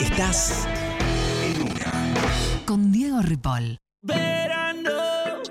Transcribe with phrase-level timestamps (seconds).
[0.00, 0.66] Estás
[1.42, 2.64] en una.
[2.66, 3.78] Con Diego Ripoll.
[4.02, 5.42] Verano,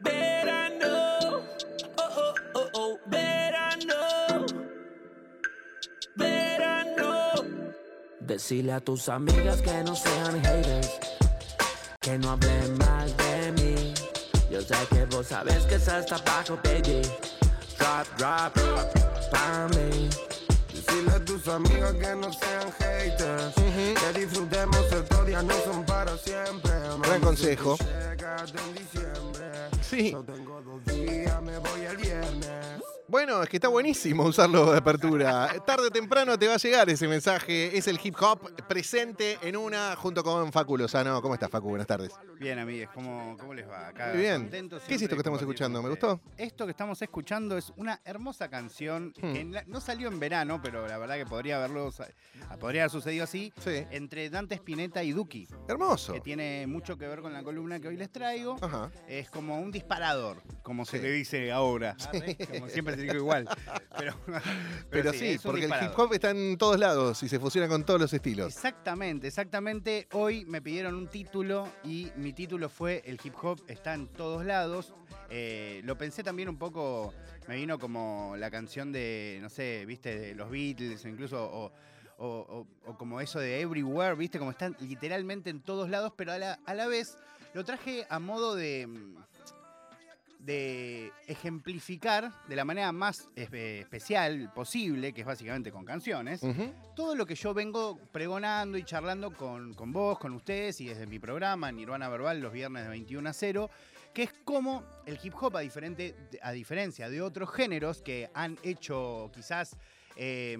[0.00, 1.42] verano,
[1.96, 4.46] oh, oh, oh, oh, verano,
[6.14, 7.42] verano.
[8.20, 10.90] Decirle a tus amigas que no sean haters,
[12.00, 13.94] que no hablen mal de mí.
[14.50, 17.02] Yo sé que vos sabes que es hasta abajo, baby.
[17.78, 18.54] Drop, drop,
[19.30, 20.08] para mí.
[20.96, 23.54] Decirle a tus amigas que no sean haters.
[23.54, 26.72] Que disfrutemos estos días, no son para siempre.
[27.02, 27.76] Gran consejo.
[27.76, 29.44] Llegaste en diciembre.
[29.82, 30.12] Sí.
[30.12, 32.82] No tengo dos días, me voy el viernes.
[33.08, 35.48] Bueno, es que está buenísimo usarlo de apertura.
[35.64, 37.78] Tarde o temprano te va a llegar ese mensaje.
[37.78, 41.22] Es el hip hop presente en una junto con Facu Lozano.
[41.22, 41.68] ¿Cómo estás, Facu?
[41.68, 42.10] Buenas tardes.
[42.40, 43.88] Bien, amigues, ¿cómo, cómo les va?
[43.88, 44.50] Acá Muy bien.
[44.50, 45.80] ¿Qué es esto que estamos escuchando?
[45.84, 46.20] ¿Me gustó?
[46.36, 49.32] Esto que estamos escuchando es una hermosa canción Hmm.
[49.32, 51.92] que la- no salió en verano, pero la verdad que podría haberlo
[52.58, 53.52] podría haber sucedido así.
[53.62, 53.84] Sí.
[53.92, 56.12] Entre Dante Spinetta y Duki, Hermoso.
[56.12, 58.56] que tiene mucho que ver con la columna que hoy les traigo.
[58.60, 58.90] Ajá.
[59.06, 61.02] Es como un disparador, como se Sí.
[61.04, 61.96] le dice ahora.
[62.50, 63.48] Como siempre igual.
[63.98, 64.14] Pero,
[64.90, 68.00] Pero sí, porque el hip hop está en todos lados y se fusiona con todos
[68.00, 68.48] los estilos.
[68.54, 70.06] Exactamente, exactamente.
[70.12, 74.44] Hoy me pidieron un título y mi título fue El hip hop está en todos
[74.44, 74.92] lados.
[75.30, 77.12] Eh, lo pensé también un poco,
[77.48, 81.72] me vino como la canción de, no sé, viste, de los Beatles o incluso, o,
[82.18, 86.32] o- o- o como eso de Everywhere, viste, como están literalmente en todos lados, pero
[86.32, 87.16] a la, a la vez
[87.54, 88.88] lo traje a modo de...
[90.46, 96.40] de ejemplificar de la manera más espe- especial posible, que es básicamente con canciones,
[96.94, 101.06] todo lo que yo vengo pregonando y charlando con, con vos, con ustedes y desde
[101.06, 103.70] mi programa Nirvana Verbal los viernes de 21 a 0,
[104.14, 108.56] que es como el hip hop, a, diferente, a diferencia de otros géneros que han
[108.62, 109.76] hecho quizás...
[110.16, 110.56] eh,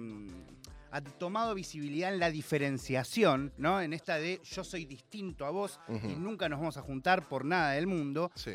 [0.89, 3.81] ha tomado visibilidad en la diferenciación, ¿no?
[3.81, 7.43] En esta de yo soy distinto a vos y nunca nos vamos a juntar por
[7.43, 8.31] nada del mundo.
[8.35, 8.53] Sí.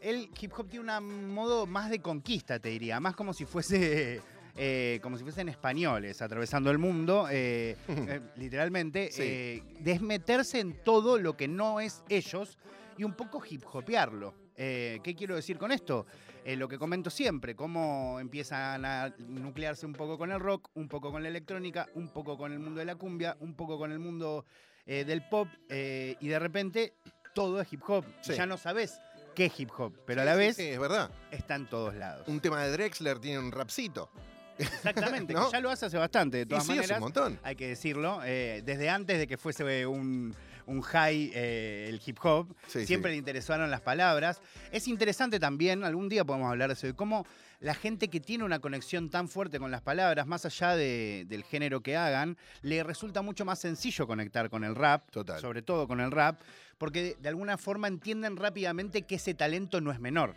[0.00, 4.20] El hip hop tiene un modo más de conquista, te diría, más como si fuese.
[4.60, 9.62] eh, como si fuesen españoles atravesando el mundo, eh, eh, literalmente, Sí.
[9.80, 12.58] desmeterse en todo lo que no es ellos
[12.96, 14.34] y un poco hip hopearlo.
[14.56, 16.04] ¿Qué quiero decir con esto?
[16.44, 21.12] Lo que comento siempre, cómo empiezan a nuclearse un poco con el rock, un poco
[21.12, 24.00] con la electrónica, un poco con el mundo de la cumbia, un poco con el
[24.00, 24.44] mundo
[24.84, 26.94] del pop, y de repente
[27.36, 28.04] todo es hip hop.
[28.20, 28.34] Sí.
[28.34, 29.00] Ya no sabes
[29.38, 31.10] qué es hip hop, pero a la vez es verdad.
[31.30, 32.26] está en todos lados.
[32.26, 34.10] Un tema de Drexler tiene un rapcito.
[34.58, 35.46] Exactamente, ¿No?
[35.46, 37.00] que ya lo hace hace bastante, de Y todas sí, es un maneras.
[37.00, 37.38] montón.
[37.44, 40.34] Hay que decirlo, eh, desde antes de que fuese un,
[40.68, 43.14] un high eh, el hip hop, Sí, siempre sí.
[43.14, 44.40] le interesaron las palabras.
[44.70, 47.26] Es interesante también, algún día podemos hablar de eso, de cómo
[47.60, 51.42] la gente que tiene una conexión tan fuerte con las palabras, más allá de- del
[51.42, 55.40] género que hagan, le resulta mucho más sencillo conectar con el rap, Total.
[55.40, 56.38] sobre todo con el rap,
[56.76, 60.34] porque de, de alguna forma entienden rápidamente que ese talento no es menor.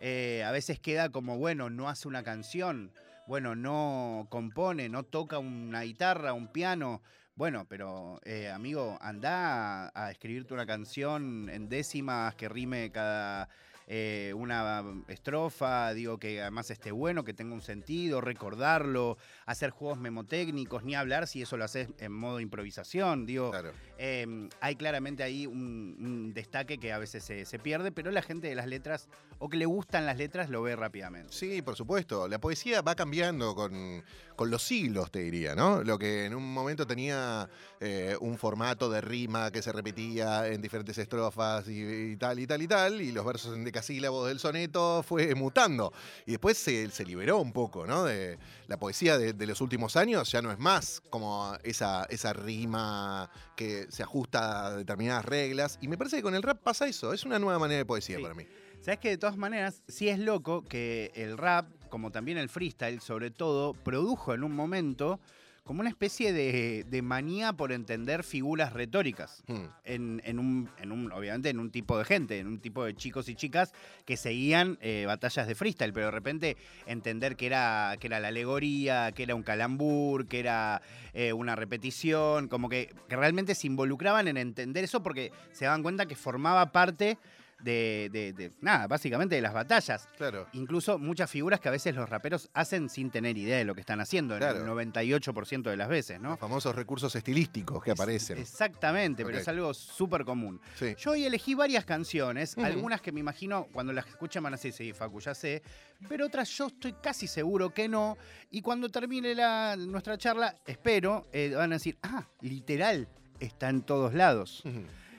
[0.00, 2.92] Eh, a veces queda como, bueno, no hace una canción,
[3.26, 7.02] bueno, no compone, no toca una guitarra, un piano.
[7.38, 13.48] Bueno, pero eh, amigo, anda a, escribirte una canción en décimas que rime cada
[13.86, 20.00] eh, una estrofa, digo que además esté bueno, que tenga un sentido, recordarlo, hacer juegos
[20.00, 23.70] memotécnicos, ni hablar si eso lo haces en modo improvisación, digo, Claro.
[23.98, 28.22] eh, hay claramente ahí un, un destaque que a veces se, se pierde, pero la
[28.22, 31.32] gente de las letras o que le gustan las letras lo ve rápidamente.
[31.32, 32.26] Sí, por supuesto.
[32.28, 34.02] La poesía va cambiando con,
[34.36, 35.82] con los siglos, te diría, ¿no?
[35.84, 37.48] Lo que en un momento tenía
[37.80, 41.82] eh, un formato de rima que se repetía en diferentes estrofas y,
[42.12, 45.92] y tal y tal y tal, y los versos en decasílabos del soneto fue mutando.
[46.26, 48.04] Y después se, se liberó un poco, ¿no?
[48.04, 52.32] De la poesía de, de los últimos años ya no es más como esa, esa
[52.32, 55.78] rima que se ajusta a determinadas reglas.
[55.80, 57.12] Y me parece que con el rap pasa eso.
[57.12, 58.22] Es una nueva manera de poesía Sí.
[58.22, 58.46] para mí.
[58.80, 63.00] Sabes que de todas maneras, sí es loco que el rap, como también el freestyle,
[63.00, 65.20] sobre todo, produjo en un momento
[65.64, 69.42] como una especie de, de manía por entender figuras retóricas.
[69.46, 69.64] Hmm.
[69.84, 72.94] En, en un, en un- obviamente en un tipo de gente, en un tipo de
[72.94, 73.74] chicos y chicas
[74.06, 78.28] que seguían eh, batallas de freestyle, pero de repente entender que era, que era la
[78.28, 80.80] alegoría, que era un calambur, que era
[81.12, 85.82] eh, una repetición, como que, que realmente se involucraban en entender eso porque se daban
[85.82, 87.18] cuenta que formaba parte
[87.60, 90.08] de, de- de- nada, básicamente de las batallas.
[90.16, 90.46] Claro.
[90.52, 93.80] Incluso muchas figuras que a veces los raperos hacen sin tener idea de lo que
[93.80, 96.30] están haciendo, en el 98% de las veces, ¿no?
[96.30, 98.38] Los famosos recursos estilísticos que aparecen.
[98.38, 100.60] Exactamente, pero es algo súper común.
[100.76, 100.94] Sí.
[100.98, 104.72] Yo hoy elegí varias canciones, algunas que me imagino cuando las escuchan van a decir,
[104.72, 105.62] sí, Facu, ya sé,
[106.08, 108.16] pero otras yo estoy casi seguro que no.
[108.50, 113.08] Y cuando termine la, nuestra charla, espero, eh, van a decir, ah, literal,
[113.40, 114.62] está en todos lados.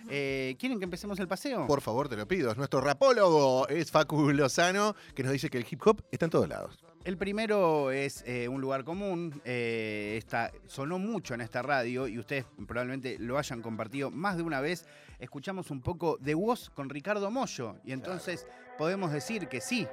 [0.09, 1.67] Eh, ¿Quieren que empecemos el paseo?
[1.67, 2.51] Por favor, te lo pido.
[2.51, 6.31] Es nuestro rapólogo, es Facu Lozano, que nos dice que el hip hop está en
[6.31, 6.77] todos lados.
[7.05, 12.19] El primero es eh, un lugar común, eh, está- sonó mucho en esta radio y
[12.19, 14.85] ustedes probablemente lo hayan compartido más de una vez.
[15.19, 18.45] Escuchamos un poco de voz con Ricardo Mollo y entonces
[18.77, 19.87] podemos decir que sí,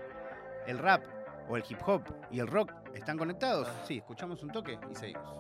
[0.67, 1.05] el rap
[1.49, 3.69] o el hip hop y el rock están conectados.
[3.87, 5.37] Sí, escuchamos un toque y seguimos.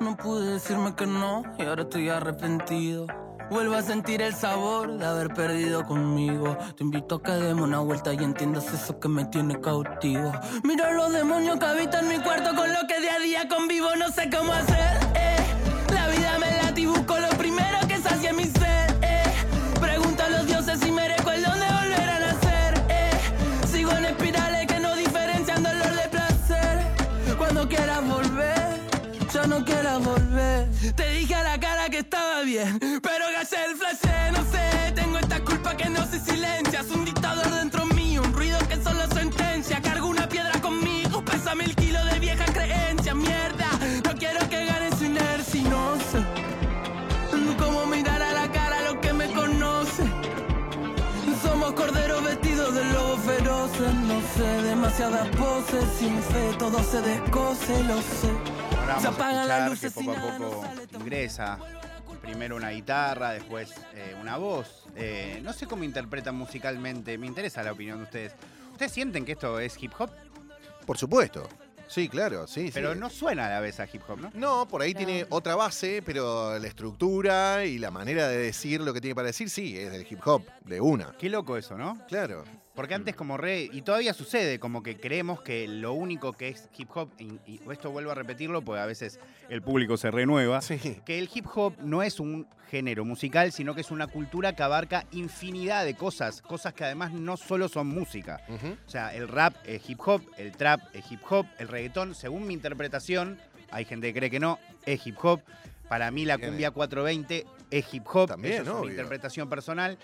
[0.00, 3.06] No pude decirme que no y ahora estoy arrepentido.
[3.50, 6.56] Vuelvo a sentir el sabor de haber perdido conmigo.
[6.76, 10.32] Te invito a que demos una vuelta y entiendas eso que me tiene cautivo.
[10.62, 13.94] Mira los demonios que habitan mi cuarto con lo que día a día convivo.
[13.96, 15.03] No sé cómo hacer.
[59.84, 60.64] Que poco a poco
[60.98, 61.58] ingresa
[62.24, 64.86] primero una guitarra, después eh, una voz.
[64.96, 68.32] Eh, no sé cómo interpretan musicalmente, me interesa la opinión de ustedes.
[68.72, 70.10] ¿Ustedes sienten que esto es hip hop?
[70.86, 71.48] Por supuesto.
[71.86, 72.72] Sí, claro, sí, sí.
[72.72, 74.30] Pero no suena a la vez a hip hop, ¿no?
[74.34, 78.94] No, por ahí tiene otra base, pero la estructura y la manera de decir lo
[78.94, 81.14] que tiene para decir, sí, es del hip hop, de una.
[81.18, 81.98] Qué loco eso, ¿no?
[82.08, 82.44] Claro.
[82.74, 83.68] Porque antes como re...
[83.72, 87.60] Y todavía sucede, como que creemos que lo único que es hip hop, y, y
[87.70, 91.00] esto vuelvo a repetirlo, porque a veces el público se renueva, Sí.
[91.04, 94.62] que el hip hop no es un género musical, sino que es una cultura que
[94.64, 98.40] abarca infinidad de cosas, cosas que además no solo son música.
[98.86, 102.46] O sea, el rap es hip hop, el trap es hip hop, el reggaetón, según
[102.46, 103.38] mi interpretación,
[103.70, 105.40] hay gente que cree que no, es hip hop.
[105.88, 109.98] Para mí la cumbia 420 es hip hop, También, eso es una interpretación personal.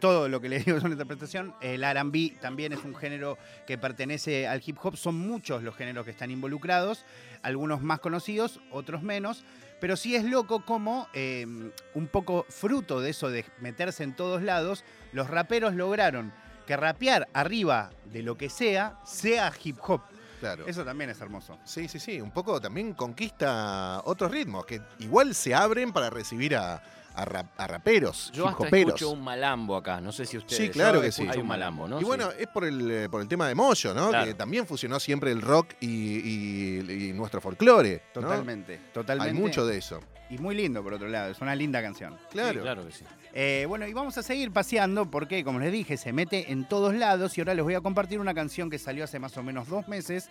[0.00, 1.54] Todo lo que le digo es una interpretación.
[1.60, 4.96] El R&B también es un género que pertenece al hip hop.
[4.96, 7.04] Son muchos los géneros que están involucrados,
[7.42, 9.44] algunos más conocidos, otros menos.
[9.80, 11.46] Pero sí es loco como eh,
[11.94, 16.32] un poco fruto de eso de meterse en todos lados, los raperos lograron
[16.66, 20.02] que rapear arriba de lo que sea sea hip hop.
[20.40, 20.66] Claro.
[20.66, 21.58] Eso también es hermoso.
[21.64, 22.20] Sí, sí, sí.
[22.20, 26.82] Un poco también conquista otros ritmos que igual se abren para recibir a,
[27.16, 30.62] a rap- a raperos, Yo hasta escucho un malambo acá, no sé si ustedes...
[30.62, 31.22] Sí, claro que sí.
[31.22, 32.00] escucho un malambo, ¿no?
[32.00, 32.36] Y bueno, Sí.
[32.40, 34.10] es por el, eh, por el tema de Moyo, ¿no?
[34.10, 34.26] Claro.
[34.26, 38.02] Que también fusionó siempre el rock y, y- y nuestro folclore.
[38.14, 38.20] ¿no?
[38.22, 39.30] Totalmente, totalmente.
[39.34, 40.00] Hay mucho de eso.
[40.28, 41.30] Y muy lindo, por otro lado.
[41.30, 42.16] Es una linda canción.
[42.30, 42.54] Claro.
[42.54, 43.04] Sí, claro que sí.
[43.38, 46.94] Eh, bueno, y vamos a seguir paseando porque, como les dije, se mete en todos
[46.94, 47.36] lados.
[47.36, 49.88] Y ahora les voy a compartir una canción que salió hace más o menos dos
[49.88, 50.30] meses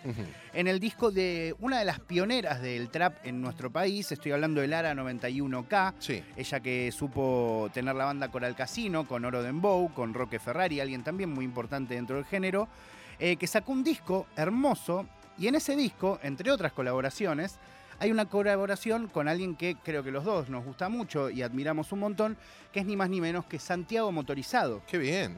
[0.55, 4.11] en el disco de una de las pioneras del trap en nuestro país.
[4.11, 5.93] Estoy hablando del Lara 91K.
[5.99, 6.23] Sí.
[6.35, 11.03] Ella que supo tener la banda Coral Casino, con Oro Dembow, con Roque Ferrari, alguien
[11.03, 12.67] también muy importante dentro del género,
[13.19, 15.05] eh, que sacó un disco hermoso.
[15.37, 17.59] Y en ese disco, entre otras colaboraciones,
[17.99, 21.91] hay una colaboración con alguien que creo que los dos nos gusta mucho y admiramos
[21.91, 22.37] un montón,
[22.71, 24.81] que es ni más ni menos que Santiago Motorizado.
[24.87, 25.37] Qué bien.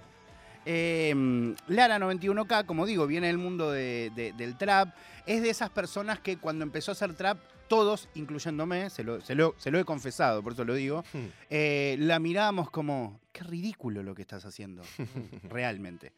[0.66, 4.94] Eh, Lara 91K, como digo, viene del mundo de- de- del trap.
[5.26, 7.38] Es de esas personas que cuando empezó a hacer trap,
[7.70, 11.26] todos, incluyéndome, se lo, se lo- se lo he confesado, por eso lo digo, Hmm.
[11.50, 14.84] eh, la mirábamos como, qué ridículo lo que estás haciendo,
[15.44, 16.12] realmente.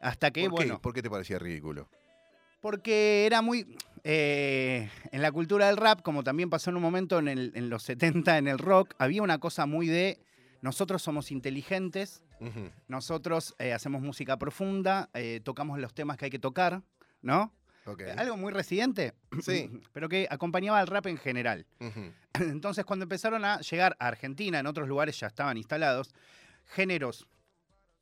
[0.00, 0.66] Hasta que, ¿Por qué?
[0.66, 1.88] bueno, ¿Por qué te parecía ridículo?
[2.60, 3.76] Porque era muy...
[4.04, 7.68] eh, en la cultura del rap, como también pasó en un momento en, el- en
[7.70, 10.18] los 70 en el rock, había una cosa muy de,
[10.62, 12.22] nosotros somos inteligentes,
[12.88, 16.82] nosotros eh, hacemos música profunda, eh, tocamos los temas que hay que tocar,
[17.22, 17.52] ¿no?
[18.18, 19.70] Algo muy residente, Sí.
[19.92, 21.66] pero que acompañaba al rap en general.
[22.34, 26.12] Entonces, cuando empezaron a llegar a Argentina, en otros lugares ya estaban instalados,
[26.66, 27.26] géneros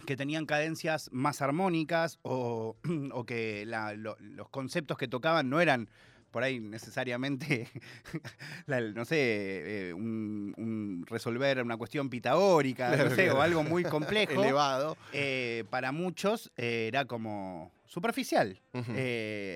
[0.04, 2.76] que tenían cadencias más armónicas o,
[3.12, 5.88] o que la- lo- los conceptos que tocaban no eran
[6.30, 7.68] por ahí necesariamente,
[8.66, 9.16] la- no sé,
[9.90, 13.38] eh, un, un resolver una cuestión pitagórica, Claro, no sé, claro.
[13.38, 14.96] o algo muy complejo, Elevado.
[15.12, 18.60] eh, para muchos eh, era como superficial.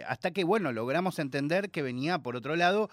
[0.06, 2.88] Hasta que, bueno, logramos entender que venía por otro lado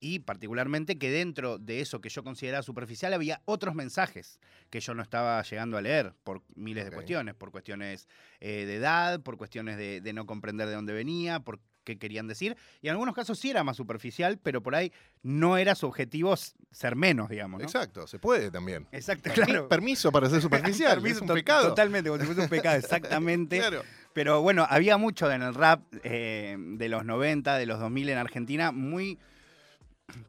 [0.00, 4.40] y particularmente que dentro de eso que yo consideraba superficial había otros mensajes
[4.70, 8.08] que yo no estaba llegando a leer por miles de cuestiones, por cuestiones
[8.40, 12.28] eh, de edad, por cuestiones de, de no comprender de dónde venía, por qué querían
[12.28, 12.56] decir.
[12.80, 14.92] Y en algunos casos sí era más superficial, pero por ahí
[15.22, 16.34] no era su objetivo
[16.70, 17.60] ser menos, digamos.
[17.60, 17.66] ¿no?
[17.66, 18.86] Exacto, se puede también.
[18.92, 19.68] Exacto, Permi- claro.
[19.68, 20.94] Permiso para ser superficial.
[20.94, 21.68] Permiso, es un pecado.
[21.68, 23.58] Totalmente, como si fuese un pecado, exactamente.
[23.58, 23.82] Claro.
[24.12, 28.18] Pero bueno, había mucho en el rap eh, de los 90, de los 2000 en
[28.18, 29.18] Argentina, muy...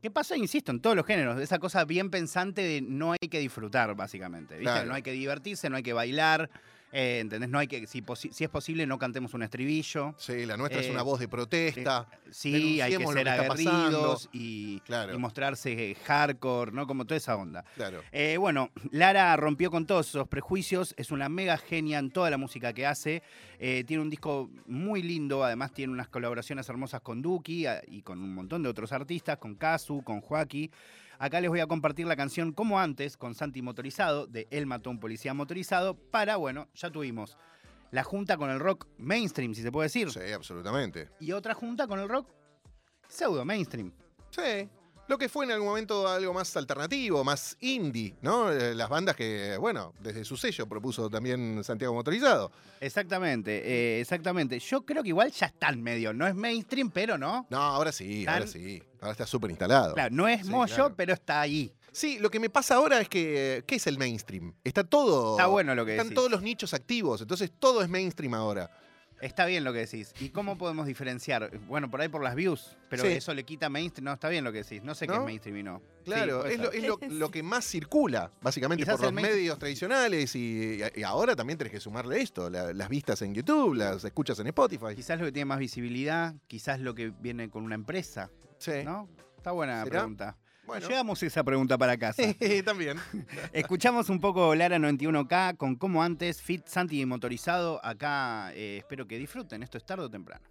[0.01, 0.35] ¿Qué pasa?
[0.37, 4.55] Insisto, en todos los géneros, esa cosa bien pensante de no hay que disfrutar, básicamente.
[4.55, 4.71] ¿viste?
[4.71, 4.87] Claro.
[4.87, 6.49] No hay que divertirse, no hay que bailar,
[6.93, 7.49] eh, ¿entendés?
[7.49, 8.03] No hay que, si,
[8.43, 10.13] es posible, no cantemos un estribillo.
[10.17, 12.07] Sí, la nuestra es Eh, una voz de protesta.
[12.29, 15.13] Sí, hay que ser que está aguerridos y, Claro.
[15.13, 16.87] y mostrarse eh, hardcore, ¿no?
[16.87, 17.63] Como toda esa onda.
[17.75, 18.01] Claro.
[18.11, 22.37] Eh, bueno, Lara rompió con todos esos prejuicios, es una mega genia en toda la
[22.37, 23.23] música que hace,
[23.63, 28.19] eh, tiene un disco muy lindo, además tiene unas colaboraciones hermosas con Duki y con
[28.19, 30.71] un montón de otros artistas, con Kazu, con Joaquí.
[31.19, 34.89] Acá les voy a compartir la canción Como antes, con Santi Motorizado, de Él mató
[34.89, 37.37] a un policía motorizado, para, bueno, ya tuvimos
[37.91, 41.09] la junta con el rock mainstream, si se puede decir, Sí, absolutamente.
[41.19, 42.27] y otra junta con el rock
[43.07, 43.91] pseudo mainstream.
[44.31, 44.67] Sí.
[45.11, 48.49] Lo que fue en algún momento algo más alternativo, más indie, ¿no?
[48.49, 52.49] Eh, Las bandas que, bueno, desde su sello propuso también Santiago Motorizado.
[52.79, 53.61] Exactamente,
[53.97, 54.57] eh, exactamente.
[54.59, 57.45] Yo creo que igual ya están medio, no es mainstream, pero no.
[57.49, 58.81] No, ahora sí, ahora sí.
[59.01, 59.95] Ahora está súper instalado.
[59.95, 60.93] Claro, no es Sí, mollo, claro.
[60.95, 61.73] pero está ahí.
[61.91, 64.53] Sí, lo que me pasa ahora es que, ¿qué es el mainstream?
[64.63, 65.31] Está todo...
[65.35, 66.15] Está bueno lo que Están decís.
[66.15, 68.71] todos los nichos activos, entonces todo es mainstream ahora.
[69.21, 70.13] Está bien lo que decís.
[70.19, 71.55] ¿Y cómo podemos diferenciar?
[71.67, 73.09] Bueno, por ahí por las views, pero Sí.
[73.09, 74.05] eso le quita mainstream.
[74.05, 74.81] No, está bien lo que decís.
[74.83, 75.81] No sé qué es mainstream y no.
[76.03, 76.79] Claro, es, lo, ser.
[76.81, 81.03] es lo- lo que más circula, básicamente, Quizás por los mainstream- medios tradicionales y, y
[81.03, 84.95] ahora también tenés que sumarle esto, la- las vistas en YouTube, las escuchas en Spotify.
[84.95, 89.07] Quizás lo que tiene más visibilidad, quizás lo que viene con una empresa, Sí, ¿no?
[89.37, 89.99] Está buena ¿Será?
[89.99, 90.37] pregunta.
[90.71, 90.87] Bueno.
[90.87, 92.23] Llegamos a esa pregunta para casa.
[92.65, 92.97] también.
[93.53, 97.83] Escuchamos un poco Lara 91K con como antes, Fit Santi y Motorizado.
[97.83, 99.63] Acá eh, espero que disfruten.
[99.63, 100.45] Esto es tarde o temprano.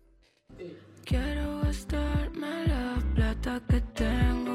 [1.04, 4.49] Quiero gastarme la plata que tengo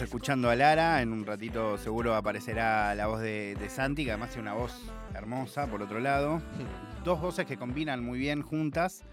[0.00, 4.12] Estamos escuchando a Lara, en un ratito seguro aparecerá la voz de, de Santi, que
[4.12, 4.72] además tiene una voz
[5.14, 6.40] hermosa, por otro lado.
[7.04, 9.04] Dos voces que combinan muy bien juntas.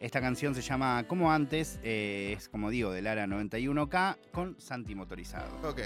[0.00, 4.94] Esta canción se llama Como antes, eh, es como digo, de Lara 91K, con Santi
[4.94, 5.66] motorizado.
[5.66, 5.80] Ok.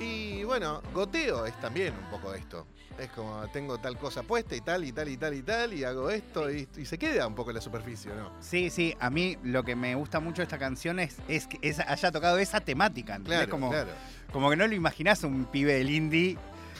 [0.00, 2.66] Y bueno, goteo es también un poco esto.
[2.98, 5.82] Es como tengo tal cosa puesta y tal y tal y tal y tal y
[5.82, 8.30] hago esto y, y se queda un poco en la superficie, ¿no?
[8.40, 11.58] Sí, sí, a mí lo que me gusta mucho de esta canción es, es que
[11.60, 13.16] es- haya tocado esa temática.
[13.16, 13.38] ¿entendés?
[13.38, 13.90] Claro, como, claro.
[14.32, 16.38] como que no lo imaginás un pibe del indie,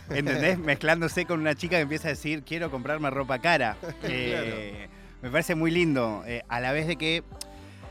[0.09, 0.57] ¿entendés?
[0.61, 3.77] Mezclándose con una chica que empieza a decir, quiero comprarme ropa cara.
[4.05, 4.89] Eh,
[5.21, 7.25] Me parece muy lindo, eh, a la vez de que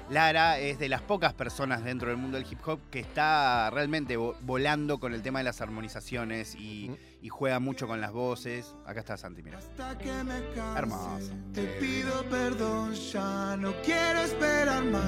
[0.09, 4.17] Lara es de las pocas personas dentro del mundo del hip hop que está realmente
[4.17, 6.91] vo- volando con el tema de las armonizaciones y,
[7.29, 8.75] juega mucho con las voces.
[8.85, 9.57] Acá está Santi, mira.
[9.57, 11.31] Hasta que me canse, Hermoso.
[11.53, 15.03] Te pido perdón, ya no quiero esperar más.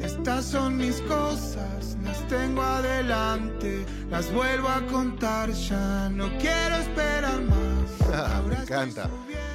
[0.00, 7.40] Estas son mis cosas, las tengo adelante, las vuelvo a contar, ya no quiero esperar
[7.42, 7.58] más.
[8.14, 9.10] Ah, Ahora me estoy encanta.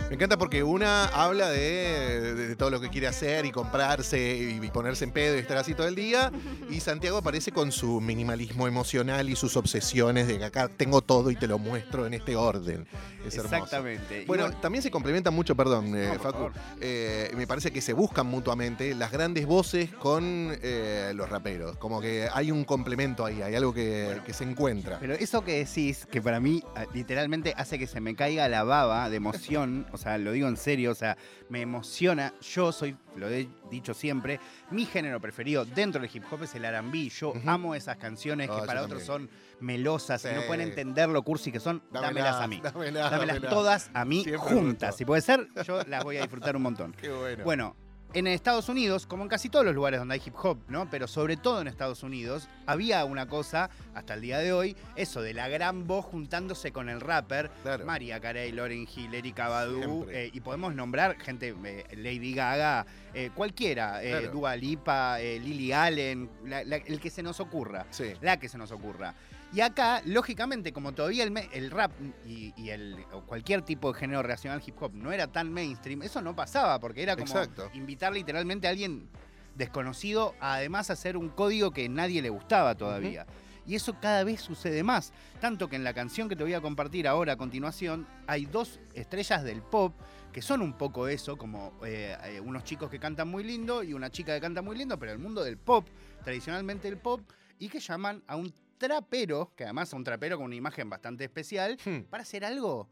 [0.10, 4.38] Me encanta porque una habla de, de- de todo lo que quiere hacer y comprarse
[4.38, 6.32] y, y ponerse en pedo y estar así todo el día.
[6.70, 11.30] Y Santiago aparece con su minimalismo emocional y sus obsesiones de que acá tengo todo
[11.30, 12.88] y te lo muestro en este orden.
[13.28, 13.56] Es hermoso.
[13.58, 14.24] Exactamente.
[14.26, 16.52] Bueno, también se complementan mucho, perdón, eh, No, Facu.
[16.80, 21.76] eh, me parece que se buscan mutuamente las grandes voces con eh, los raperos.
[21.80, 24.24] Como que hay un complemento ahí, hay algo que, Bueno.
[24.24, 25.00] que se encuentra.
[25.02, 28.64] Pero eso que decís, que para mí ah, literalmente hace que se me caiga la
[28.64, 31.18] baba de emoción, o sea, lo digo en serio, o sea,
[31.50, 32.34] me emociona.
[32.42, 34.39] Yo soy, lo he dicho siempre,
[34.72, 37.10] mi género preferido dentro del hip hop es el R&B.
[37.10, 39.30] Yo amo esas canciones que yo para otros también.
[39.30, 40.48] son melosas y no Sí.
[40.48, 41.82] pueden entender lo cursi que son.
[41.92, 42.60] Dámelas a mí.
[42.62, 43.54] Dámelas, Dámelas dámelas.
[43.54, 44.96] todas a mí Siempre juntas.
[44.96, 46.92] Si puede ser, yo las voy a disfrutar un montón.
[47.01, 47.44] Qué bueno.
[47.44, 47.75] Bueno,
[48.14, 50.90] en Estados Unidos, como en casi todos los lugares donde hay hip hop, ¿no?
[50.90, 55.22] Pero sobre todo en Estados Unidos, había una cosa, hasta el día de hoy, eso
[55.22, 57.86] de la gran voz juntándose con el rapper, Claro.
[57.86, 63.30] María Carey, Loren Hill, Erika Badu, eh, y podemos nombrar gente, eh, Lady Gaga, eh,
[63.36, 64.32] cualquiera, Claro.
[64.32, 68.14] Dua Lipa, Lily Allen, la- la- el que se nos ocurra Sí.
[68.22, 69.14] la que se nos ocurra.
[69.54, 71.92] Y acá, lógicamente, como todavía el, el rap
[72.25, 75.51] y, y el, o cualquier tipo de género relacionado al hip hop no era tan
[75.51, 77.70] mainstream, eso no pasaba, porque era como Exacto.
[77.74, 79.10] invitar literalmente a alguien
[79.56, 83.25] desconocido a además hacer un código que nadie le gustaba todavía.
[83.66, 85.12] Y eso cada vez sucede más.
[85.42, 88.80] Tanto que en la canción que te voy a compartir ahora a continuación, hay dos
[88.94, 89.94] estrellas del pop
[90.32, 93.94] que son un poco eso, como eh, eh, unos chicos que cantan muy lindo y
[93.94, 95.88] una chica que canta muy lindo, pero el mundo del pop,
[96.24, 97.22] tradicionalmente el pop,
[97.60, 101.24] y que llaman a un trapero, que además es un trapero con una imagen bastante
[101.24, 102.02] especial, Hmm.
[102.10, 102.90] para hacer algo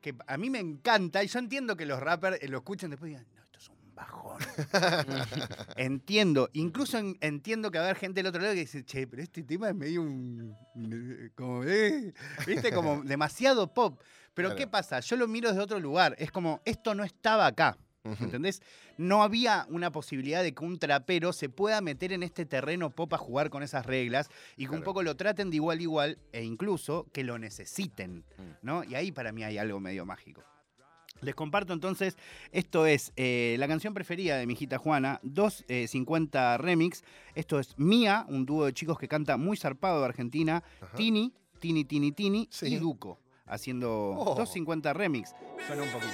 [0.00, 1.22] que a mí me encanta.
[1.24, 3.68] Y yo entiendo que los rappers eh, lo escuchen después y digan, no, esto es
[3.68, 4.38] un bajón.
[5.76, 6.50] entiendo.
[6.52, 9.22] Incluso en- entiendo que va a haber gente del otro lado que dice, che, pero
[9.22, 10.56] este tema es medio un.
[11.34, 12.12] Como, eh,
[12.46, 12.72] ¿Viste?
[12.72, 14.00] Como demasiado pop.
[14.34, 14.58] Pero Claro.
[14.58, 15.00] ¿qué pasa?
[15.00, 16.14] Yo lo miro desde otro lugar.
[16.18, 17.76] Es como, esto no estaba acá.
[18.04, 18.62] ¿Entendés?
[18.96, 23.12] No había una posibilidad de que un trapero se pueda meter en este terreno pop
[23.12, 26.18] a jugar con esas reglas y que un poco lo traten de igual a igual
[26.32, 28.24] e incluso que lo necesiten,
[28.62, 28.82] ¿no?
[28.84, 30.42] Y ahí para mí hay algo medio mágico.
[31.20, 32.16] Les comparto entonces,
[32.52, 37.02] esto es eh, la canción preferida de mi hijita Juana, 250 Remix.
[37.34, 40.96] Esto es Mía, un dúo de chicos que canta muy zarpado de Argentina, Ajá.
[40.96, 42.66] Tini, Tini, Tini, Tini Sí.
[42.68, 44.34] y Duco, haciendo Oh.
[44.36, 45.34] 250 Remix.
[45.66, 46.12] Suena un poquito.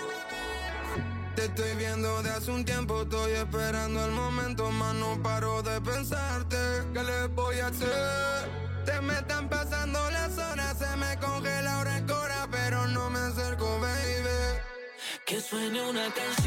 [1.34, 5.80] Te estoy viendo de hace un tiempo, estoy esperando el momento, más no paro de
[5.80, 6.56] pensarte.
[6.92, 8.48] ¿Qué le voy a hacer?
[8.84, 13.80] Te me están pasando las horas, se me congela ahora cora, pero no me acerco,
[13.80, 14.60] baby.
[15.26, 16.43] Que suene una canción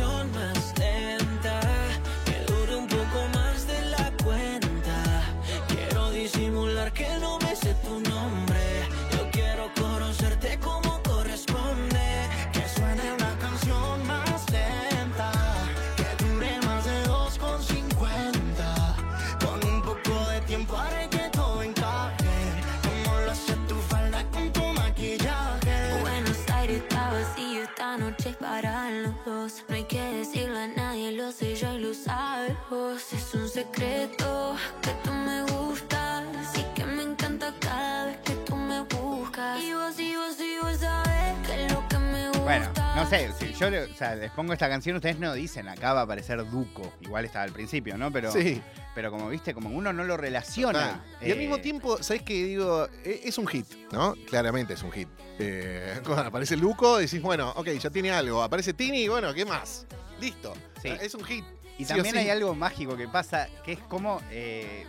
[43.60, 46.38] yo le- o sea, les pongo esta canción, ustedes no dicen, acá va a aparecer
[46.50, 46.94] Duco.
[47.02, 48.12] Igual estaba al principio, ¿no?
[48.12, 48.62] Pero, Sí.
[48.94, 51.04] pero como viste, como uno no lo relaciona.
[51.22, 52.88] Y al eh, mismo tiempo, ¿sabes qué digo?
[53.04, 54.16] E- Es un hit, ¿no?
[54.30, 55.08] Claramente es un hit.
[55.40, 58.42] Eh, cuando aparece Luco, decís, bueno, ok, ya tiene algo.
[58.44, 59.86] Aparece Tini, bueno, ¿qué más?
[60.20, 60.54] Listo.
[60.82, 60.90] Sí.
[61.02, 61.46] Es un hit.
[61.80, 64.86] Y sí también hay algo mágico que pasa, que es como eh,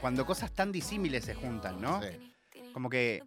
[0.00, 2.00] cuando cosas tan disímiles se juntan, ¿no?
[2.02, 2.32] Sí.
[2.72, 3.22] Como que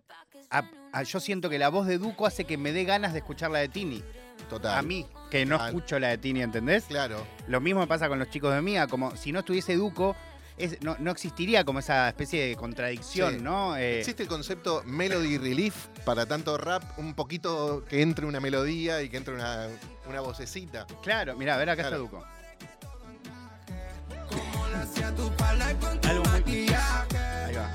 [0.50, 3.20] a- a- yo siento que la voz de Duco hace que me dé ganas de
[3.20, 4.04] escuchar la de Tini.
[4.50, 4.78] Total.
[4.78, 5.68] A mí, que no Total.
[5.76, 6.86] escucho la de Tini, ¿entendés?
[6.86, 7.26] Claro.
[7.48, 10.16] Lo mismo me pasa con los chicos de Mía, como si no estuviese Duco,
[10.58, 13.42] es- no, no existiría como esa especie de contradicción, Sí.
[13.42, 13.76] ¿no?
[13.78, 19.02] Eh, Existe el concepto melody relief para tanto rap, un poquito que entre una melodía
[19.02, 19.68] y que entre una,
[20.08, 20.88] una vocecita.
[21.04, 22.04] Claro, mira, a ver, acá Claro.
[22.06, 22.26] está Duco.
[26.04, 26.68] Algo muy-.
[26.70, 27.72] Ahí va.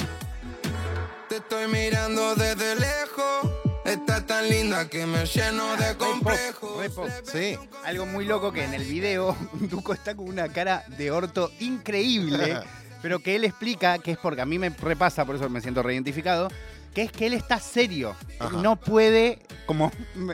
[1.29, 3.62] Te estoy mirando desde lejos.
[3.85, 6.79] Estás tan linda que me lleno de complejos.
[6.79, 7.09] re pop.
[7.25, 7.57] Sí.
[7.85, 12.59] Algo muy loco que en el video Duco está con una cara de orto increíble,
[13.03, 15.83] pero que él explica que es porque a mí me repasa, por eso me siento
[15.83, 16.49] reidentificado,
[16.95, 18.14] que es que él está serio.
[18.38, 18.57] Ajá.
[18.59, 19.90] No puede como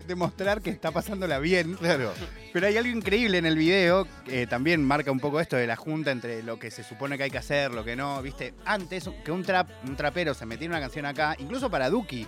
[0.06, 1.74] demostrar que está pasándola bien.
[1.76, 2.12] Claro.
[2.52, 5.76] Pero hay algo increíble en el video, que también marca un poco esto de la
[5.76, 8.52] junta entre lo que se supone que hay que hacer, lo que no, ¿viste?
[8.66, 12.26] Antes que un trap, un trapero se metiera una canción acá, incluso para Duki.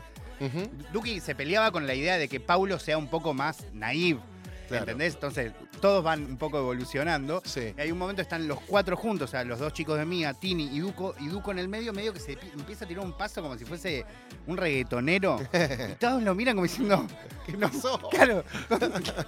[0.92, 4.20] Duki se peleaba con la idea de que Paulo sea un poco más naive.
[4.68, 4.84] Claro.
[4.84, 5.14] ¿Entendés?
[5.14, 7.42] Entonces, todos van un poco evolucionando.
[7.44, 7.74] Sí.
[7.76, 10.32] Y hay un momento están los cuatro juntos, o sea, los dos chicos de Mía,
[10.32, 13.04] Tini y Duco, y Duco en el medio, medio que se pi- empieza a tirar
[13.04, 14.04] un paso como si fuese
[14.46, 15.40] un reggaetonero.
[15.52, 17.04] y todos lo miran como diciendo,
[17.46, 17.98] ¿Qué pasó?
[18.10, 18.44] claro,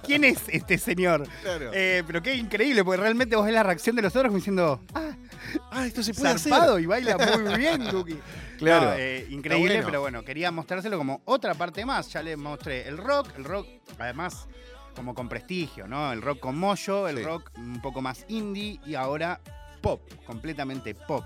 [0.05, 1.27] ¿quién es este señor?
[1.41, 1.71] Claro.
[1.73, 4.81] Eh, pero qué increíble, porque realmente vos ves la reacción de los otros como diciendo,
[4.93, 5.09] ah,
[5.71, 6.83] ah, esto se puede zarpado hacer.
[6.83, 8.15] y baila muy bien, Duki.
[8.57, 8.91] Claro.
[8.91, 9.85] No, eh, increíble, bueno.
[9.87, 12.07] pero bueno, quería mostrárselo como otra parte más.
[12.13, 13.67] Ya les mostré el rock, el rock,
[13.99, 14.47] además,
[14.95, 16.13] como con prestigio, ¿no?
[16.13, 17.23] El rock con mollo, el Sí.
[17.23, 19.41] rock un poco más indie y ahora
[19.81, 21.25] pop, completamente pop.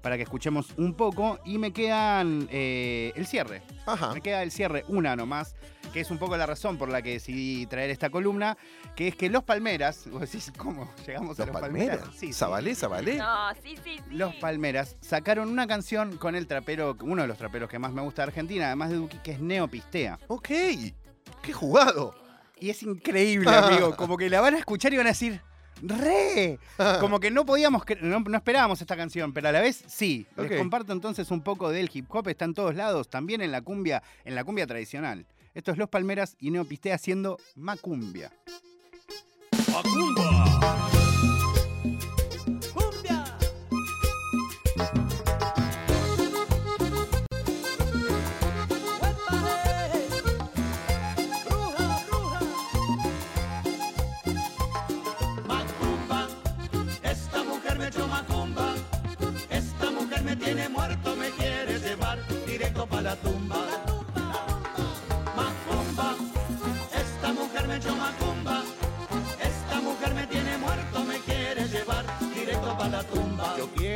[0.00, 3.62] Para que escuchemos un poco y me quedan eh, el cierre.
[3.86, 4.12] Ajá.
[4.14, 5.56] Me queda el cierre, una nomás,
[5.96, 8.58] que es un poco la razón por la que decidí traer esta columna,
[8.94, 11.96] que es que Los Palmeras, vos decís, ¿cómo llegamos a Los Los Palmeras.
[12.00, 12.20] Palmeras?
[12.20, 12.32] Sí, sí.
[12.34, 13.16] Zabalé, Zabalé.
[13.16, 14.02] No, sí, sí, sí.
[14.10, 18.02] Los Palmeras sacaron una canción con el trapero, uno de los traperos que más me
[18.02, 20.18] gusta de Argentina, además de Duki, que es Neopistea.
[20.26, 20.48] Ok.
[21.40, 22.14] Qué jugado.
[22.60, 23.96] Y es increíble, amigo.
[23.96, 25.40] Como que la van a escuchar y van a decir,
[25.80, 26.58] ¡re!
[27.00, 30.26] Como que no podíamos, no, no esperábamos esta canción, pero a la vez sí.
[30.36, 33.62] Les comparto entonces un poco del hip hop, está en todos lados, también en la
[33.62, 35.24] cumbia, en la cumbia tradicional.
[35.56, 38.30] Esto es Los Palmeras y Neopistea haciendo Macumbia.
[55.48, 56.28] Macumba,
[57.02, 58.74] esta mujer me echó macumba,
[59.48, 63.65] esta mujer me tiene muerto, me quiere llevar directo para la tumba.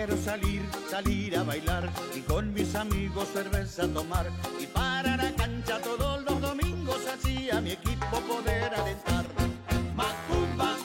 [0.06, 5.78] Quiero salir, salir a bailar y con mis amigos cerveza tomar y para la cancha
[5.78, 9.26] todos los domingos así a mi equipo poder alentar.
[9.94, 10.76] Macumba,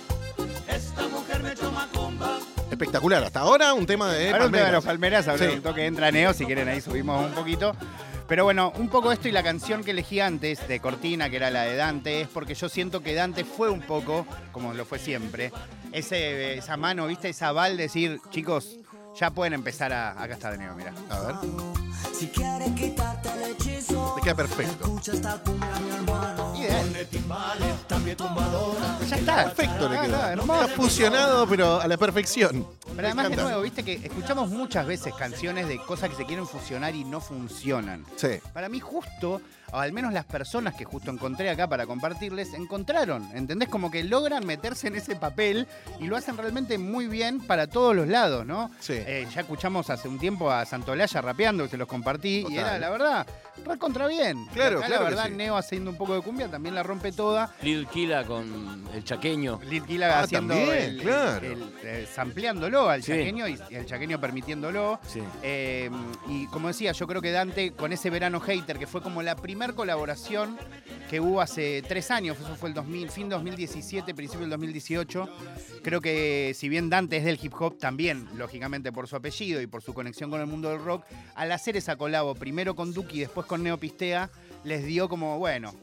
[0.67, 2.39] esta mujer me echó macumba.
[2.69, 3.23] Espectacular.
[3.23, 5.23] Hasta ahora un tema de Ahora un tema de los Palmeras.
[5.23, 5.55] Palmeras, ahora Sí.
[5.55, 7.73] un toque entra Neo, si quieren ahí subimos un poquito.
[8.27, 11.51] Pero bueno, un poco esto y la canción que elegí antes de Cortina, que era
[11.51, 14.99] la de Dante, es porque yo siento que Dante fue un poco, como lo fue
[14.99, 15.53] siempre,
[15.93, 17.29] ese, esa mano, ¿viste?
[17.29, 18.79] Esa aval de decir, chicos,
[19.19, 20.11] ya pueden empezar a.
[20.11, 20.93] Acá está de Neo, mira.
[21.09, 21.35] A ver.
[22.13, 24.85] Si quieres quitarte el hechizo, Te queda perfecto.
[24.85, 26.53] escucha esta cumbia, mi hermano.
[26.55, 27.07] Ideal.
[29.07, 29.43] Ya está.
[29.45, 30.31] Perfecto le Ah, queda.
[30.33, 30.61] hermoso.
[30.63, 32.67] Está fusionado, pero a la perfección.
[32.95, 33.43] Pero además, de encanta.
[33.43, 37.19] nuevo, viste que escuchamos muchas veces canciones de cosas que se quieren fusionar y no
[37.21, 38.05] funcionan.
[38.15, 38.39] Sí.
[38.53, 43.29] Para mí justo, o al menos las personas que justo encontré acá para compartirles, encontraron,
[43.33, 43.69] ¿entendés?
[43.69, 45.67] Como que logran meterse en ese papel
[45.99, 48.71] y lo hacen realmente muy bien para todos los lados, ¿no?
[48.79, 48.93] Sí.
[48.95, 52.77] Eh, ya escuchamos hace un tiempo a Santolaya rapeando, que se los compartí, y era,
[52.79, 53.27] la verdad,
[53.65, 54.45] recontra bien.
[54.53, 55.33] Claro, acá, claro La verdad, sí.
[55.35, 57.53] Neo haciendo un poco de cumbia también la rompe toda.
[57.61, 59.59] Lil Kila con el chaqueño.
[59.67, 61.45] Lil Kila Ah, haciendo también, el, claro.
[61.45, 63.11] el- eh, sampleándolo al Sí.
[63.11, 64.99] chaqueño y, el chaqueño permitiéndolo.
[65.07, 65.21] Sí.
[65.43, 65.89] Eh,
[66.27, 69.35] y como decía, yo creo que Dante con ese verano hater, que fue como la
[69.55, 70.57] primer colaboración
[71.09, 75.29] que hubo hace tres años, eso fue el 2000, fin 2017, principio del 2018.
[75.81, 79.67] Creo que si bien Dante es del hip hop, también, lógicamente por su apellido y
[79.67, 83.21] por su conexión con el mundo del rock, al hacer esa colabo, primero con Duki
[83.21, 84.29] después con Neopistea,
[84.65, 85.73] les dio como, bueno,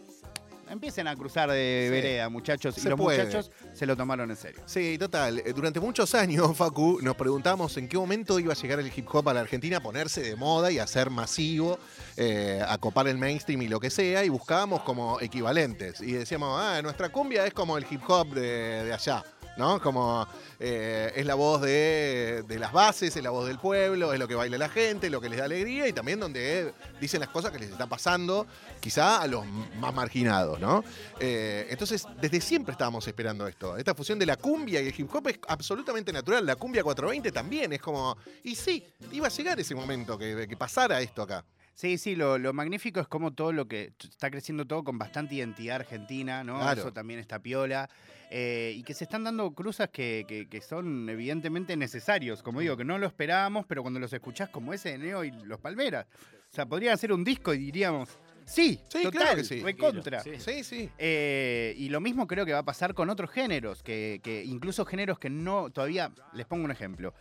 [0.73, 1.91] empiecen a cruzar de Sí.
[1.91, 2.77] vereda, muchachos.
[2.79, 3.25] Y Se los puede.
[3.25, 4.61] muchachos se lo tomaron en serio.
[4.67, 5.39] Sí, total.
[5.41, 9.07] Eh, Durante muchos años, Facu, nos preguntamos en qué momento iba a llegar el hip
[9.13, 11.79] hop a la Argentina a ponerse de moda y a ser masivo,
[12.17, 16.01] eh, a copar el mainstream y lo que sea, y buscábamos como equivalentes.
[16.01, 19.23] Y decíamos, ah, nuestra cumbia es como el hip hop de, de allá.
[19.57, 19.81] ¿No?
[19.81, 20.27] Como
[20.59, 24.27] eh, es la voz de, de las bases, es la voz del pueblo, es lo
[24.27, 27.51] que baila la gente, lo que les da alegría y también donde dicen las cosas
[27.51, 28.47] que les está pasando
[28.81, 29.45] quizá a los
[29.79, 30.83] más marginados, ¿no?
[31.21, 33.77] Eh, entonces, desde siempre estábamos esperando esto.
[33.77, 36.45] Esta fusión de la cumbia y el hip hop es absolutamente natural.
[36.45, 38.17] La cumbia 420 también es como.
[38.43, 41.45] Y sí, iba a llegar ese momento que, que pasara esto acá.
[41.75, 45.37] Sí, sí, lo, lo magnífico es como todo lo que está creciendo todo con bastante
[45.37, 46.59] identidad argentina, ¿no?
[46.59, 46.81] Claro.
[46.81, 47.88] Eso también está piola.
[48.35, 52.42] Eh, y que se están dando cruzas que, que- que son evidentemente necesarios.
[52.42, 55.31] Como digo, que no lo esperábamos, pero cuando los escuchás como ese de Neo y
[55.31, 56.07] los Palmeras.
[56.51, 58.09] O sea, podrían hacer un disco y diríamos,
[58.47, 59.61] sí, Sí, total, claro que sí.
[59.61, 60.21] recontra.
[60.23, 60.33] Sí.
[60.38, 60.90] Sí, sí.
[60.99, 64.85] Eh, y lo mismo creo que va a pasar con otros géneros, que, que incluso
[64.87, 67.12] géneros que no, todavía, les pongo un ejemplo.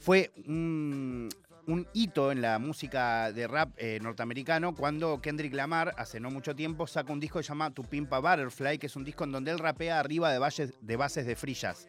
[0.00, 1.28] Fue un,
[1.68, 6.56] un hito en la música de rap eh, norteamericano cuando Kendrick Lamar, hace no mucho
[6.56, 9.32] tiempo, saca un disco que se llama Tu Pimpa Butterfly, que es un disco en
[9.32, 11.36] donde él rapea arriba de, valles- de bases de.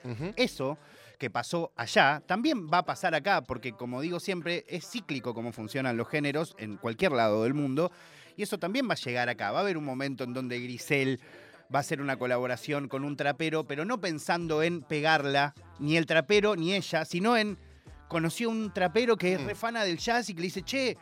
[0.04, 0.34] Ujú.
[0.36, 0.78] Eso
[1.18, 5.52] que pasó allá también va a pasar acá, porque como digo siempre, es cíclico cómo
[5.54, 7.92] funcionan los géneros en cualquier lado del mundo,
[8.38, 9.52] y eso también va a llegar acá.
[9.52, 11.20] Va a haber un momento en donde Grisel
[11.74, 16.06] va a hacer una colaboración con un trapero, pero no pensando en pegarla, ni el
[16.06, 17.58] trapero ni ella, sino en
[18.10, 20.98] conoció un trapero que es re fana del jazz y que le dice, che,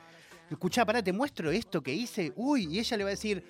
[0.52, 3.44] escuchá, pará, te muestro esto que hice, uy, y ella le va a decir,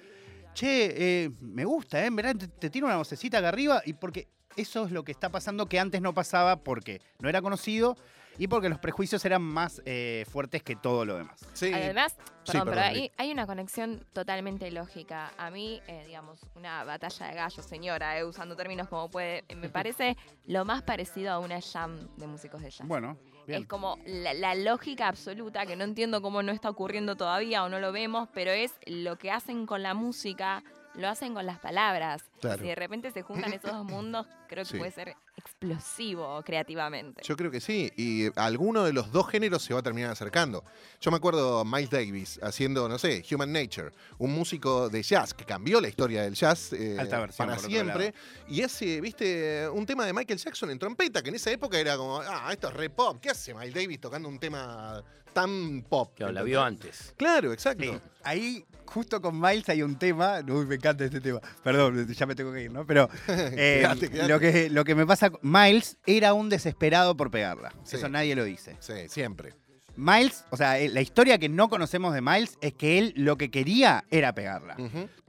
[0.53, 2.09] che, eh, me gusta, ¿eh?
[2.09, 5.29] Verdad te, te tiro una vocecita acá arriba y porque eso es lo que está
[5.29, 7.97] pasando que antes no pasaba porque no era conocido
[8.37, 11.39] y porque los prejuicios eran más eh, fuertes que todo lo demás.
[11.53, 11.71] Sí.
[11.73, 12.15] Además,
[12.47, 15.33] Sí, perdón, pero perdón, hay, una conexión totalmente lógica.
[15.37, 19.69] A mí, eh, digamos, una batalla de gallos, señora, eh, usando términos como puede, me
[19.69, 22.87] parece lo más parecido a una jam de músicos de jazz.
[22.87, 23.63] Bueno, bien.
[23.63, 27.69] Es como la, la lógica absoluta, que no entiendo cómo no está ocurriendo todavía o
[27.69, 30.63] no lo vemos, pero es lo que hacen con la música,
[30.97, 32.23] lo hacen con las palabras.
[32.41, 32.61] Claro.
[32.61, 34.77] Si de repente se juntan esos dos mundos, creo que Sí.
[34.77, 37.21] puede ser explosivo creativamente.
[37.23, 40.63] Yo creo que sí, y alguno de los dos géneros se va a terminar acercando.
[41.01, 45.45] Yo me acuerdo Miles Davis haciendo, no sé, Human Nature, un músico de jazz que
[45.45, 48.13] cambió la historia del jazz eh, Alta versión, para siempre.
[48.47, 51.97] Y hace, viste, un tema de Michael Jackson en trompeta, que en esa época era
[51.97, 53.17] como, ah, esto es re pop.
[53.21, 56.13] ¿Qué hace Miles Davis tocando un tema tan pop?
[56.15, 57.13] Claro, la vio antes.
[57.17, 57.83] Claro, exacto.
[57.83, 62.25] Sí, ahí justo con Miles hay un tema, uy, me encanta este tema, perdón, ya
[62.25, 62.85] me tengo que ir, ¿no?
[62.85, 63.87] Pero eh.
[64.27, 67.97] Lo, que, lo que me pasa, Miles era un desesperado por pegarla, Sí.
[67.97, 68.77] eso nadie lo dice.
[68.79, 69.53] Sí, siempre.
[69.97, 73.35] Miles, o sea, eh, la historia que no conocemos de Miles es que él lo
[73.37, 74.77] que quería era pegarla.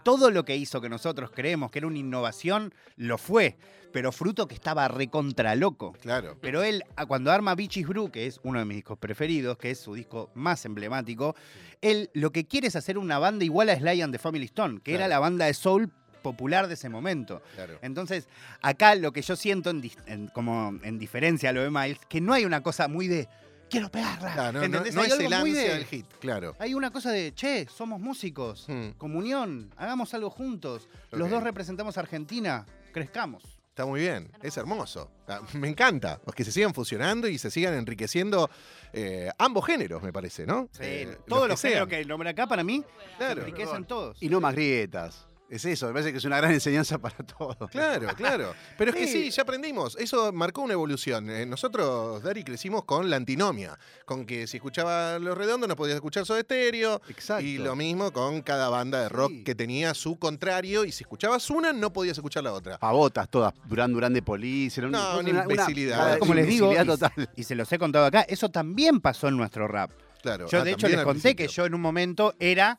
[0.02, 3.56] Todo lo que hizo que nosotros creemos que era una innovación, lo fue,
[3.92, 5.92] pero fruto que estaba recontra loco.
[6.00, 6.36] Claro.
[6.40, 9.80] Pero él, cuando arma Beaches Brew, que es uno de mis discos preferidos, que es
[9.80, 11.34] su disco más emblemático,
[11.80, 14.80] él lo que quiere es hacer una banda igual a Sly and the Family Stone,
[14.82, 15.90] que era la banda de soul
[16.22, 17.40] popular de ese momento.
[17.54, 17.78] Claro.
[17.80, 18.28] Entonces,
[18.60, 22.34] acá lo que yo siento, en- como en diferencia a lo de Miles, que no
[22.34, 23.28] hay una cosa muy de
[23.68, 24.32] quiero pegarla.
[24.32, 26.54] Claro, no, no- no Hay es el ansia de- del hit, claro.
[26.58, 28.90] Hay una cosa de, che, somos músicos, Hmm.
[28.98, 30.88] comunión, hagamos algo juntos.
[31.12, 33.42] Los dos representamos a Argentina, crezcamos.
[33.70, 35.08] Está muy bien, es hermoso.
[35.28, 36.20] Ah, Me encanta.
[36.34, 38.50] Que se sigan fusionando y se sigan enriqueciendo
[38.92, 40.68] eh, ambos géneros, me parece, ¿no?
[40.80, 41.88] Eh, Todos que los géneros sean.
[41.88, 42.82] que nombré acá para mí
[43.18, 43.42] Claro.
[43.42, 44.20] enriquecen todos.
[44.20, 45.27] Y no más grietas.
[45.50, 47.70] Es eso, me parece que es una gran enseñanza para todos.
[47.70, 48.54] Claro, claro.
[48.76, 49.30] Pero es que Sí.
[49.30, 49.96] ya aprendimos.
[49.98, 51.30] Eso marcó una evolución.
[51.30, 53.78] Eh, Nosotros, Dari, crecimos con la antinomia.
[54.04, 57.00] Con que si escuchaba Los Redondos no podías escuchar Soda Estéreo.
[57.08, 57.44] Exacto.
[57.44, 59.44] Y lo mismo con cada banda de rock Sí.
[59.44, 60.84] que tenía su contrario.
[60.84, 62.76] Y si escuchabas una, no podías escuchar la otra.
[62.78, 64.80] Pavotas todas, Durán Durán de Police.
[64.80, 66.18] era No, una imbecilidad.
[66.18, 67.30] Como les digo, imbecilidad total.
[67.36, 69.90] y se los he contado acá, eso también pasó en nuestro rap.
[70.20, 70.46] Claro.
[70.48, 71.62] Yo ah, de hecho también les al conté que principio.
[71.62, 72.78] yo en un momento era,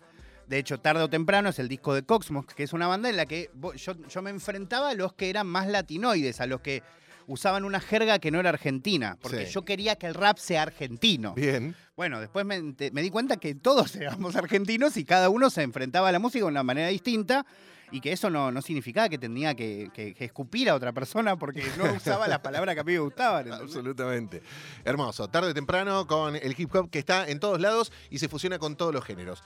[0.49, 3.17] de hecho tarde o temprano, es el disco de Coxmos, que es una banda en
[3.17, 6.81] la que yo, yo me enfrentaba a los que eran más latinoides, a los que
[7.27, 9.53] usaban una jerga que no era argentina, porque Sí.
[9.53, 11.35] yo quería que el rap sea argentino.
[11.35, 11.75] Bien.
[11.95, 16.11] Bueno, después me, di cuenta que todos éramos argentinos y cada uno se enfrentaba a
[16.11, 17.45] la música de una manera distinta
[17.91, 21.37] y que eso no, no significaba que tenía que, que- que escupir a otra persona
[21.37, 23.41] porque no usaba las palabras que a mí me gustaban.
[23.45, 23.61] ¿entendés?
[23.61, 24.41] Absolutamente.
[24.83, 25.27] Hermoso.
[25.27, 28.57] Tarde o temprano con el hip hop que está en todos lados y se fusiona
[28.57, 29.43] con todos los géneros.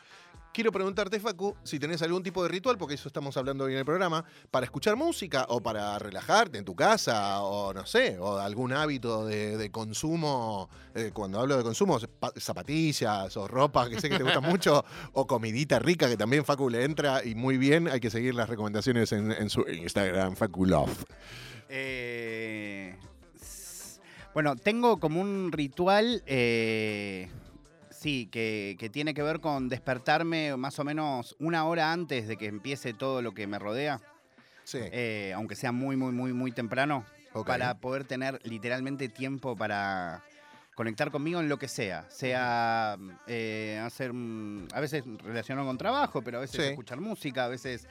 [0.53, 3.79] Quiero preguntarte, Facu, si tenés algún tipo de ritual, porque eso estamos hablando hoy en
[3.79, 8.37] el programa, para escuchar música o para relajarte en tu casa o no sé, o
[8.37, 10.69] algún hábito de, de consumo.
[10.93, 14.85] eh, cuando hablo de consumo, pa- zapatillas o ropa que sé que te gusta mucho,
[15.13, 17.87] o comidita rica que también Facu le entra y muy bien.
[17.87, 21.03] Hay que seguir las recomendaciones en, en su Instagram, Facu Love.
[21.67, 22.95] Eh,
[24.35, 27.27] bueno, tengo como un ritual, eh,
[28.03, 32.35] sí, que, que tiene que ver con despertarme más o menos una hora antes de
[32.35, 34.01] que empiece todo lo que me rodea,
[34.65, 34.79] Sí.
[34.81, 37.05] eh, aunque sea muy, muy, muy, muy temprano,
[37.45, 40.21] para poder tener literalmente tiempo para
[40.75, 44.11] conectar conmigo en lo que sea, sea eh, hacer,
[44.73, 46.67] a veces relacionado con trabajo, pero a veces Sí.
[46.71, 47.87] escuchar música, a veces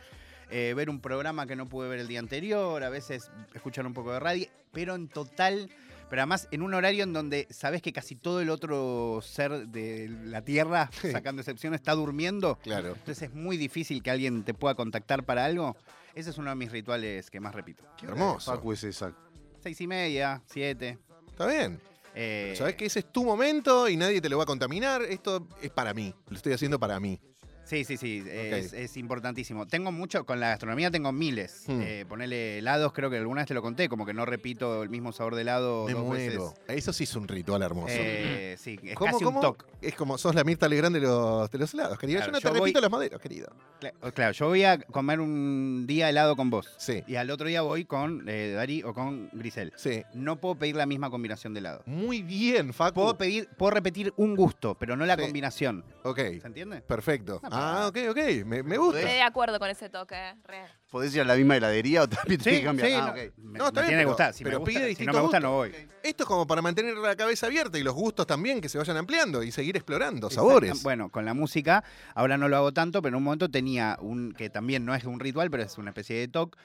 [0.51, 3.95] eh, ver un programa que no pude ver el día anterior, a veces escuchar un
[3.95, 5.71] poco de radio, pero en total,
[6.13, 10.11] pero además en un horario en donde sabes que casi todo el otro ser de
[10.25, 12.59] la Tierra, sacando excepción, está durmiendo.
[12.63, 12.89] Claro.
[12.89, 15.75] Entonces es muy difícil que alguien te pueda contactar para algo.
[16.15, 17.83] Ese es uno de mis rituales que más repito.
[17.97, 18.53] Qué hermoso.
[18.55, 19.15] Facu es esa.
[19.63, 20.99] Seis y media, siete.
[21.31, 21.81] Está bien.
[22.15, 25.01] eh, Sabes que ese es tu momento y nadie te lo va a contaminar.
[25.01, 26.15] Esto es para mí.
[26.29, 27.19] Lo estoy haciendo para mí.
[27.65, 29.67] Sí, sí, sí, es, importantísimo.
[29.67, 31.65] Tengo mucho, con la gastronomía tengo miles.
[31.67, 31.81] Hmm.
[31.83, 34.89] Eh, ponele helados, creo que alguna vez te lo conté, como que no repito el
[34.91, 36.49] mismo sabor de helado Me dos muero.
[36.51, 36.61] veces.
[36.79, 37.95] Eso sí es un ritual hermoso.
[37.97, 39.39] Eh, sí, es ¿Cómo, casi cómo?
[39.39, 39.65] un toque.
[39.81, 42.19] Es como sos la Mirta Legrand de los, de los helados, querida.
[42.19, 43.49] Claro, yo no te voy- repito los maderos, querido.
[43.81, 46.69] Cla- Claro, yo voy a comer un día helado con vos.
[46.79, 49.73] Sí, Y al otro día voy con eh, Dari o con Grisel.
[49.77, 50.03] sí.
[50.15, 51.83] No puedo pedir la misma combinación de helado.
[51.87, 52.95] Muy bien, Facu.
[52.95, 55.23] Puedo pedir, puedo repetir un gusto, pero no la Sí.
[55.23, 55.85] combinación.
[56.05, 56.81] Ok, ¿Se entiende?
[56.83, 57.41] perfecto.
[57.45, 58.45] Ah, Ah, ok, ok.
[58.47, 58.99] Me, me gusta.
[59.01, 60.15] Estoy de acuerdo con ese toque.
[60.15, 60.65] eh, re.
[60.91, 62.89] ¿Podés ir a la misma heladería o también Sí, tenés que cambiar?
[62.89, 63.17] sí, Ah, no, ok.
[63.39, 64.35] me, No, está me bien, tiene que gustar.
[64.35, 65.73] Si, pero me pide si no me gusta, no voy.
[66.03, 68.97] Esto es como para mantener la cabeza abierta y los gustos también que se vayan
[68.97, 70.35] ampliando y seguir explorando Exacto.
[70.49, 70.83] sabores.
[70.83, 71.83] Bueno, con la música,
[72.15, 75.05] ahora no lo hago tanto, pero en un momento tenía un, que también no es
[75.05, 76.57] un ritual, pero es una especie de talk,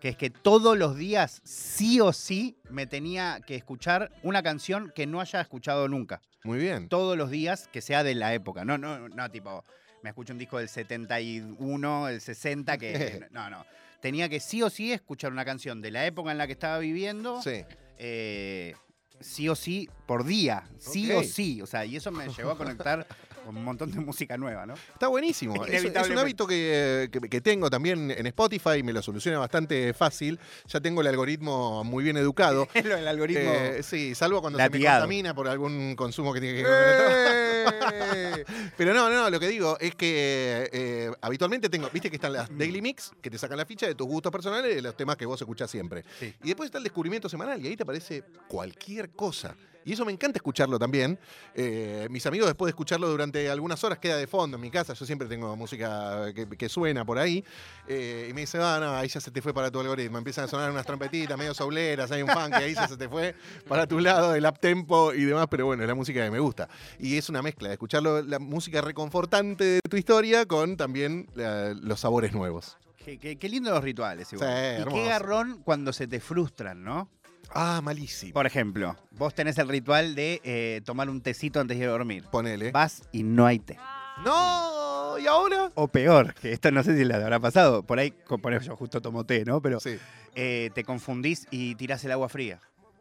[0.00, 4.92] que es que todos los días, sí o sí, me tenía que escuchar una canción
[4.94, 6.20] que no haya escuchado nunca.
[6.42, 6.88] Muy bien.
[6.88, 8.64] Todos los días, que sea de la época.
[8.64, 9.64] No, no, no, tipo,
[10.04, 13.26] me escucho un disco del 71, el 60, que.
[13.32, 13.64] No, no.
[14.00, 16.78] Tenía que sí o sí escuchar una canción de la época en la que estaba
[16.78, 17.40] viviendo.
[17.40, 17.64] Sí.
[17.96, 18.74] eh,
[19.20, 21.62] sí o sí por día, sí o sí.
[21.62, 24.74] O sea, y eso me llevó a conectar con un montón de música nueva, ¿no?
[24.74, 25.64] Está buenísimo.
[25.66, 29.92] Es, es un hábito que, que- que tengo también en Spotify, me lo soluciona bastante
[29.94, 30.38] fácil.
[30.68, 32.68] Ya tengo el algoritmo muy bien educado.
[32.84, 33.50] Lo del algoritmo.
[33.52, 34.96] Eh, sí, salvo cuando se latigado.
[34.96, 37.44] me contamina por algún consumo que tiene que el trabajo.
[38.76, 42.48] Pero no, no, lo que digo es que eh, habitualmente tengo, viste que están las
[42.56, 45.16] Daily Mix, que te sacan la ficha de tus gustos personales y de los temas
[45.16, 46.04] que vos escuchás siempre.
[46.18, 46.34] Sí.
[46.42, 49.54] Y después está el descubrimiento semanal y ahí te aparece cualquier cosa.
[49.84, 51.18] Y eso me encanta escucharlo también.
[51.54, 54.94] Eh, mis amigos después de escucharlo durante algunas horas queda de fondo en mi casa.
[54.94, 57.44] Yo siempre tengo música que, que suena por ahí.
[57.86, 60.18] Eh, y me dice, ah, no, ahí ya se te fue para tu algoritmo.
[60.18, 63.34] Empiezan a sonar unas trompetitas medio sauleras, hay un funk ahí ya se te fue
[63.68, 65.46] para tu lado, el up tempo y demás.
[65.50, 66.68] Pero bueno, es la música que me gusta.
[66.98, 71.74] Y es una mezcla de escucharlo, la música reconfortante de tu historia con también la-
[71.74, 72.78] los sabores nuevos.
[73.04, 74.48] Qué, qué- qué lindo los rituales, igual.
[74.48, 77.10] Sí, y qué garrón cuando se te frustran, ¿no?
[77.52, 78.32] Ah, malísimo.
[78.32, 82.24] Por ejemplo, vos tenés el ritual de eh, tomar un tecito antes de dormir.
[82.30, 82.70] Ponele.
[82.72, 83.78] Vas y no hay té.
[84.24, 85.70] No, ¿y ahora?
[85.74, 87.82] O peor, que esto no sé si le habrá pasado.
[87.82, 89.60] Por ahí, por eso yo justo tomo té, ¿no?
[89.60, 89.98] Pero Sí.
[90.34, 92.60] eh, te confundís y tirás el agua fría.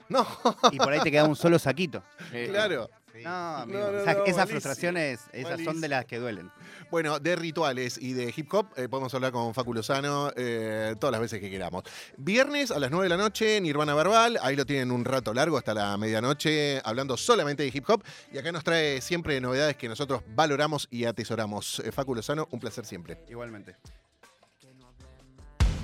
[0.09, 0.25] No,
[0.71, 2.03] Y por ahí te queda un solo saquito.
[2.49, 2.89] Claro.
[3.23, 3.79] No, amigo.
[3.79, 6.49] No, no, o sea, no, esas malísimo, frustraciones, esas son de las que duelen.
[6.93, 11.11] Bueno, de rituales y de hip hop eh, podemos hablar con Facu Lozano eh, todas
[11.11, 11.81] las veces que queramos.
[12.17, 14.37] Viernes a las 9 de la noche, Nirvana Verbal.
[14.43, 18.03] Ahí lo tienen un rato largo hasta la medianoche hablando solamente de hip hop.
[18.31, 21.79] Y acá nos trae siempre novedades que nosotros valoramos y atesoramos.
[21.79, 23.25] Eh, Facu Lozano, un placer siempre.
[23.27, 23.75] Igualmente.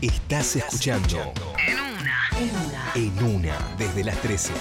[0.01, 1.33] Estás escuchando
[2.93, 4.53] En una, desde las 13.